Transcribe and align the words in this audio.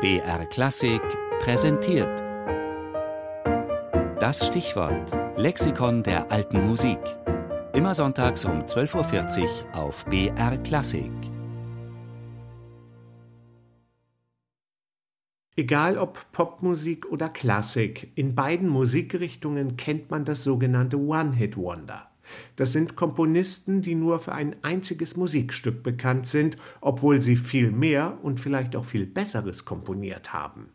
BR 0.00 0.46
Klassik 0.46 1.02
präsentiert. 1.40 2.22
Das 4.20 4.46
Stichwort 4.46 5.12
Lexikon 5.36 6.04
der 6.04 6.30
alten 6.30 6.68
Musik. 6.68 7.00
Immer 7.72 7.96
sonntags 7.96 8.44
um 8.44 8.60
12.40 8.60 9.42
Uhr 9.42 9.48
auf 9.72 10.04
BR 10.04 10.56
Klassik. 10.58 11.10
Egal 15.56 15.98
ob 15.98 16.30
Popmusik 16.30 17.10
oder 17.10 17.28
Klassik, 17.28 18.12
in 18.14 18.36
beiden 18.36 18.68
Musikrichtungen 18.68 19.76
kennt 19.76 20.12
man 20.12 20.24
das 20.24 20.44
sogenannte 20.44 20.96
One-Hit-Wonder. 20.96 22.07
Das 22.56 22.72
sind 22.72 22.96
Komponisten, 22.96 23.82
die 23.82 23.94
nur 23.94 24.18
für 24.18 24.32
ein 24.32 24.56
einziges 24.62 25.16
Musikstück 25.16 25.82
bekannt 25.82 26.26
sind, 26.26 26.56
obwohl 26.80 27.20
sie 27.20 27.36
viel 27.36 27.70
mehr 27.70 28.18
und 28.22 28.40
vielleicht 28.40 28.76
auch 28.76 28.84
viel 28.84 29.06
Besseres 29.06 29.64
komponiert 29.64 30.32
haben. 30.32 30.68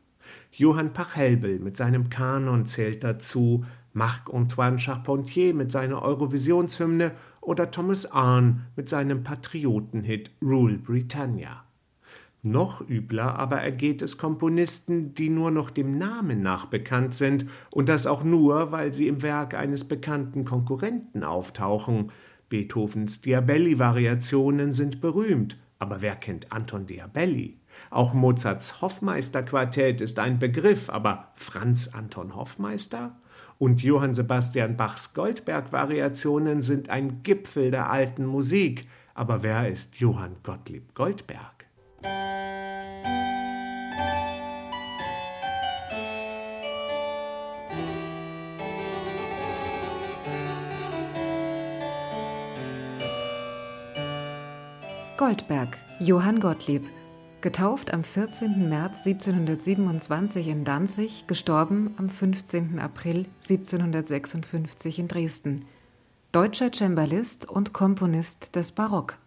Johann 0.52 0.94
Pachelbel 0.94 1.60
mit 1.60 1.78
seinem 1.78 2.10
Kanon 2.10 2.66
zählt 2.66 3.04
dazu, 3.04 3.66
Marc-Antoine 3.94 4.80
Charpentier 4.80 5.54
mit 5.54 5.72
seiner 5.72 6.02
Eurovisionshymne 6.02 7.12
oder 7.42 7.70
Thomas 7.70 8.12
Arne 8.12 8.62
mit 8.76 8.90
seinem 8.90 9.24
Patriotenhit 9.24 10.32
Rule 10.42 10.78
Britannia. 10.78 11.64
Noch 12.46 12.82
übler 12.82 13.40
aber 13.40 13.62
ergeht 13.62 14.02
es 14.02 14.18
Komponisten, 14.18 15.14
die 15.14 15.30
nur 15.30 15.50
noch 15.50 15.70
dem 15.70 15.98
Namen 15.98 16.42
nach 16.42 16.66
bekannt 16.66 17.14
sind, 17.14 17.46
und 17.72 17.88
das 17.88 18.06
auch 18.06 18.26
nur, 18.26 18.74
weil 18.74 18.92
sie 18.92 19.08
im 19.08 19.22
Werk 19.22 19.54
eines 19.54 19.88
bekannten 19.88 20.44
Konkurrenten 20.44 21.24
auftauchen. 21.24 22.12
Beethovens 22.50 23.22
Diabelli-Variationen 23.22 24.74
sind 24.74 25.00
berühmt, 25.00 25.58
aber 25.80 26.02
wer 26.02 26.18
kennt 26.18 26.52
Anton 26.52 26.86
Diabelli? 26.86 27.62
Auch 27.90 28.14
Mozarts 28.14 28.82
Hoffmeister-Quartett 28.82 30.02
ist 30.02 30.20
ein 30.20 30.38
Begriff, 30.38 30.90
aber 30.90 31.32
Franz 31.36 31.92
Anton 31.94 32.36
Hoffmeister? 32.36 33.16
Und 33.58 33.82
Johann 33.84 34.14
Sebastian 34.14 34.76
Bachs 34.76 35.14
Goldberg-Variationen 35.14 36.62
sind 36.62 36.90
ein 36.90 37.24
Gipfel 37.24 37.72
der 37.72 37.90
alten 37.90 38.26
Musik, 38.26 38.86
aber 39.14 39.44
wer 39.44 39.70
ist 39.70 40.02
Johann 40.02 40.36
Gottlieb 40.44 40.94
Goldberg? 40.94 41.53
Goldberg, 55.16 55.78
Johann 56.00 56.40
Gottlieb, 56.40 56.84
getauft 57.42 57.94
am 57.94 58.04
14. 58.04 58.68
März 58.68 59.06
1727 59.06 60.48
in 60.48 60.64
Danzig, 60.64 61.28
gestorben 61.28 61.94
am 61.98 62.10
15. 62.10 62.80
April 62.80 63.28
1756 63.40 64.98
in 64.98 65.08
Dresden. 65.08 65.66
Deutscher 66.32 66.72
Cembalist 66.72 67.48
und 67.48 67.74
Komponist 67.74 68.56
des 68.56 68.72
Barock. 68.72 69.20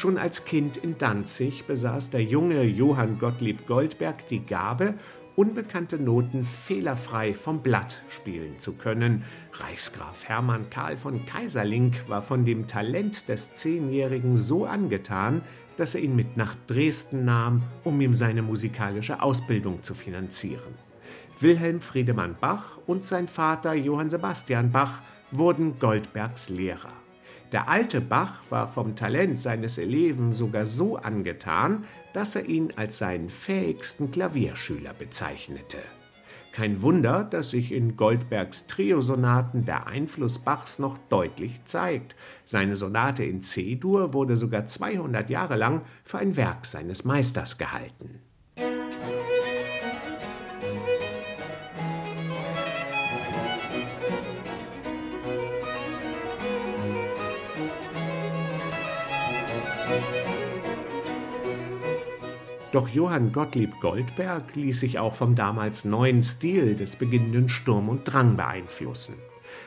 Schon 0.00 0.16
als 0.16 0.46
Kind 0.46 0.78
in 0.78 0.96
Danzig 0.96 1.66
besaß 1.66 2.08
der 2.08 2.22
junge 2.22 2.62
Johann 2.62 3.18
Gottlieb 3.18 3.66
Goldberg 3.66 4.26
die 4.28 4.38
Gabe, 4.38 4.94
unbekannte 5.36 5.98
Noten 5.98 6.42
fehlerfrei 6.42 7.34
vom 7.34 7.60
Blatt 7.60 8.00
spielen 8.08 8.58
zu 8.58 8.72
können. 8.72 9.24
Reichsgraf 9.52 10.26
Hermann 10.26 10.70
Karl 10.70 10.96
von 10.96 11.26
Kaiserling 11.26 11.92
war 12.08 12.22
von 12.22 12.46
dem 12.46 12.66
Talent 12.66 13.28
des 13.28 13.52
Zehnjährigen 13.52 14.38
so 14.38 14.64
angetan, 14.64 15.42
dass 15.76 15.94
er 15.94 16.00
ihn 16.00 16.16
mit 16.16 16.34
nach 16.34 16.56
Dresden 16.66 17.26
nahm, 17.26 17.62
um 17.84 18.00
ihm 18.00 18.14
seine 18.14 18.40
musikalische 18.40 19.20
Ausbildung 19.20 19.82
zu 19.82 19.92
finanzieren. 19.92 20.76
Wilhelm 21.40 21.82
Friedemann 21.82 22.36
Bach 22.40 22.78
und 22.86 23.04
sein 23.04 23.28
Vater 23.28 23.74
Johann 23.74 24.08
Sebastian 24.08 24.72
Bach 24.72 25.02
wurden 25.30 25.78
Goldbergs 25.78 26.48
Lehrer. 26.48 26.94
Der 27.52 27.68
alte 27.68 28.00
Bach 28.00 28.50
war 28.50 28.68
vom 28.68 28.94
Talent 28.94 29.40
seines 29.40 29.76
Eleven 29.76 30.32
sogar 30.32 30.66
so 30.66 30.96
angetan, 30.96 31.84
dass 32.12 32.36
er 32.36 32.48
ihn 32.48 32.72
als 32.76 32.98
seinen 32.98 33.28
fähigsten 33.28 34.12
Klavierschüler 34.12 34.94
bezeichnete. 34.94 35.78
Kein 36.52 36.80
Wunder, 36.82 37.24
dass 37.24 37.50
sich 37.50 37.72
in 37.72 37.96
Goldbergs 37.96 38.68
Triosonaten 38.68 39.64
der 39.64 39.88
Einfluss 39.88 40.38
Bachs 40.38 40.78
noch 40.78 40.98
deutlich 41.08 41.60
zeigt. 41.64 42.14
Seine 42.44 42.76
Sonate 42.76 43.24
in 43.24 43.42
C-Dur 43.42 44.14
wurde 44.14 44.36
sogar 44.36 44.66
200 44.66 45.28
Jahre 45.28 45.56
lang 45.56 45.82
für 46.04 46.18
ein 46.18 46.36
Werk 46.36 46.66
seines 46.66 47.04
Meisters 47.04 47.58
gehalten. 47.58 48.20
Doch 62.72 62.88
Johann 62.88 63.32
Gottlieb 63.32 63.80
Goldberg 63.80 64.54
ließ 64.54 64.78
sich 64.78 65.00
auch 65.00 65.16
vom 65.16 65.34
damals 65.34 65.84
neuen 65.84 66.22
Stil 66.22 66.76
des 66.76 66.94
beginnenden 66.94 67.48
Sturm 67.48 67.88
und 67.88 68.04
Drang 68.04 68.36
beeinflussen. 68.36 69.16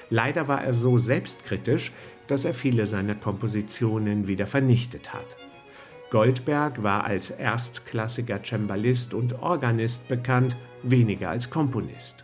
Leider 0.09 0.47
war 0.47 0.63
er 0.63 0.73
so 0.73 0.97
selbstkritisch, 0.97 1.91
dass 2.27 2.45
er 2.45 2.53
viele 2.53 2.87
seiner 2.87 3.15
Kompositionen 3.15 4.27
wieder 4.27 4.47
vernichtet 4.47 5.13
hat. 5.13 5.35
Goldberg 6.11 6.81
war 6.83 7.03
als 7.03 7.29
erstklassiger 7.29 8.41
Cembalist 8.41 9.13
und 9.13 9.41
Organist 9.41 10.07
bekannt, 10.07 10.55
weniger 10.83 11.29
als 11.29 11.49
Komponist. 11.49 12.23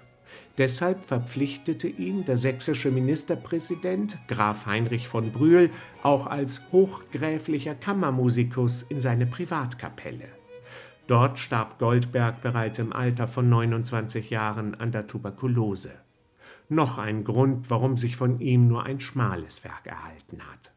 Deshalb 0.58 1.04
verpflichtete 1.04 1.88
ihn 1.88 2.24
der 2.24 2.38
sächsische 2.38 2.92
Ministerpräsident 2.92 4.18
Graf 4.28 4.66
Heinrich 4.66 5.08
von 5.10 5.32
Brühl 5.32 5.72
auch 6.04 6.28
als 6.28 6.62
hochgräflicher 6.72 7.76
Kammermusikus 7.76 8.84
in 8.84 9.02
seine 9.02 9.26
Privatkapelle. 9.26 10.39
Dort 11.10 11.40
starb 11.40 11.80
Goldberg 11.80 12.44
bereits 12.44 12.78
im 12.78 12.94
Alter 12.94 13.28
von 13.28 13.50
29 13.50 14.30
Jahren 14.30 14.76
an 14.76 14.92
der 14.92 15.08
Tuberkulose. 15.08 15.90
Noch 16.70 17.00
ein 17.00 17.24
Grund, 17.24 17.72
warum 17.72 17.98
sich 17.98 18.16
von 18.16 18.40
ihm 18.40 18.68
nur 18.68 18.84
ein 18.84 19.00
schmales 19.00 19.64
Werk 19.64 19.88
erhalten 19.88 20.40
hat. 20.52 20.72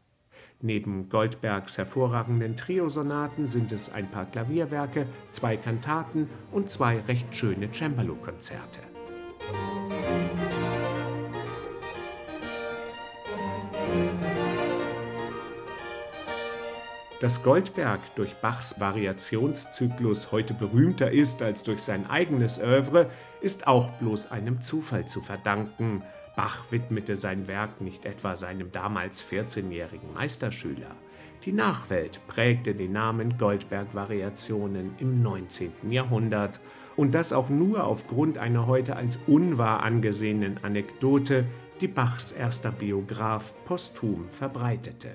Neben 0.59 1.07
Goldbergs 1.09 1.77
hervorragenden 1.77 2.55
Triosonaten 2.55 3.45
sind 3.45 3.71
es 3.71 3.93
ein 3.93 4.09
paar 4.09 4.25
Klavierwerke, 4.25 5.05
zwei 5.29 5.55
Kantaten 5.55 6.27
und 6.51 6.67
zwei 6.67 6.99
recht 7.01 7.35
schöne 7.35 7.67
Cembalo-Konzerte. 7.71 8.79
Dass 17.23 17.41
Goldberg 17.41 18.01
durch 18.17 18.33
Bachs 18.41 18.81
Variationszyklus 18.81 20.33
heute 20.33 20.53
berühmter 20.53 21.09
ist 21.09 21.41
als 21.41 21.63
durch 21.63 21.81
sein 21.81 22.09
eigenes 22.09 22.59
Övre, 22.59 23.09
ist 23.39 23.65
auch 23.65 23.91
bloß 23.91 24.29
einem 24.33 24.61
Zufall 24.61 25.05
zu 25.05 25.21
verdanken. 25.21 26.03
Bach 26.35 26.69
widmete 26.69 27.15
sein 27.15 27.47
Werk 27.47 27.79
nicht 27.79 28.03
etwa 28.03 28.35
seinem 28.35 28.73
damals 28.73 29.25
14-jährigen 29.25 30.13
Meisterschüler. 30.13 30.91
Die 31.45 31.53
Nachwelt 31.53 32.19
prägte 32.27 32.75
den 32.75 32.91
Namen 32.91 33.37
Goldberg-Variationen 33.37 34.95
im 34.97 35.23
19. 35.23 35.91
Jahrhundert 35.91 36.59
und 36.97 37.15
das 37.15 37.31
auch 37.31 37.47
nur 37.47 37.85
aufgrund 37.85 38.37
einer 38.37 38.67
heute 38.67 38.97
als 38.97 39.17
unwahr 39.27 39.81
angesehenen 39.81 40.59
Anekdote, 40.61 41.45
die 41.79 41.87
Bachs 41.87 42.33
erster 42.33 42.73
Biograf 42.73 43.55
posthum 43.63 44.29
verbreitete. 44.29 45.11